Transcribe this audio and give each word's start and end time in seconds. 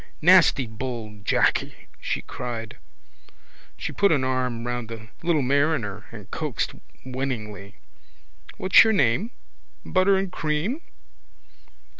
—Nasty 0.19 0.65
bold 0.65 1.25
Jacky! 1.25 1.87
she 1.99 2.23
cried. 2.23 2.77
She 3.77 3.91
put 3.93 4.11
an 4.11 4.23
arm 4.23 4.65
round 4.65 4.89
the 4.89 5.09
little 5.21 5.43
mariner 5.43 6.05
and 6.11 6.31
coaxed 6.31 6.73
winningly: 7.05 7.75
—What's 8.57 8.83
your 8.83 8.93
name? 8.93 9.29
Butter 9.85 10.17
and 10.17 10.31
cream? 10.31 10.81